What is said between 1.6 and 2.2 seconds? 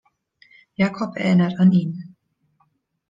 ihn.